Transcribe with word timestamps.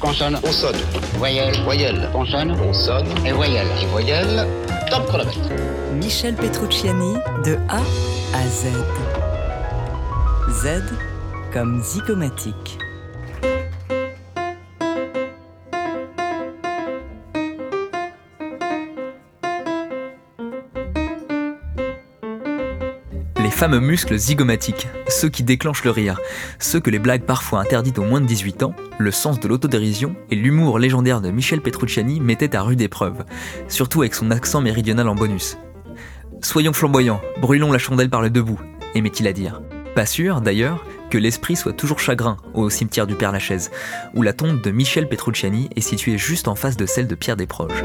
Consonne. 0.00 0.40
Consonne. 0.40 0.76
Voyelle. 1.18 1.54
Voyelle. 1.64 2.08
Consonne. 2.12 2.56
Consonne. 2.56 3.06
Et 3.26 3.32
voyelle. 3.32 3.66
Et 3.82 3.86
voyelle. 3.86 4.46
Top 4.90 5.06
chronomètre. 5.06 5.38
Michel 5.94 6.34
Petrucciani 6.36 7.14
de 7.44 7.56
A 7.68 7.82
à 8.34 8.46
Z. 8.48 8.68
Z 10.62 10.82
comme 11.52 11.82
zygomatique. 11.82 12.78
Les 23.42 23.50
fameux 23.50 23.80
muscles 23.80 24.18
zygomatiques, 24.18 24.86
ceux 25.08 25.30
qui 25.30 25.42
déclenchent 25.42 25.84
le 25.84 25.90
rire, 25.90 26.20
ceux 26.58 26.78
que 26.78 26.90
les 26.90 26.98
blagues 26.98 27.22
parfois 27.22 27.60
interdites 27.60 27.98
aux 27.98 28.04
moins 28.04 28.20
de 28.20 28.26
18 28.26 28.64
ans, 28.64 28.74
le 28.98 29.10
sens 29.10 29.40
de 29.40 29.48
l'autodérision 29.48 30.14
et 30.30 30.34
l'humour 30.34 30.78
légendaire 30.78 31.22
de 31.22 31.30
Michel 31.30 31.62
Petrucciani 31.62 32.20
mettaient 32.20 32.54
à 32.54 32.60
rude 32.60 32.82
épreuve, 32.82 33.24
surtout 33.66 34.02
avec 34.02 34.14
son 34.14 34.30
accent 34.30 34.60
méridional 34.60 35.08
en 35.08 35.14
bonus. 35.14 35.56
Soyons 36.42 36.74
flamboyants, 36.74 37.22
brûlons 37.40 37.72
la 37.72 37.78
chandelle 37.78 38.10
par 38.10 38.20
le 38.20 38.28
debout, 38.28 38.60
aimait-il 38.94 39.26
à 39.26 39.32
dire. 39.32 39.62
Pas 39.94 40.06
sûr, 40.06 40.42
d'ailleurs, 40.42 40.84
que 41.08 41.16
l'esprit 41.16 41.56
soit 41.56 41.72
toujours 41.72 41.98
chagrin 41.98 42.36
au 42.52 42.68
cimetière 42.68 43.06
du 43.06 43.14
Père-Lachaise, 43.14 43.70
où 44.14 44.20
la 44.20 44.34
tombe 44.34 44.60
de 44.60 44.70
Michel 44.70 45.08
Petrucciani 45.08 45.70
est 45.74 45.80
située 45.80 46.18
juste 46.18 46.46
en 46.46 46.54
face 46.54 46.76
de 46.76 46.84
celle 46.84 47.06
de 47.06 47.14
Pierre 47.14 47.36
Desproges. 47.36 47.84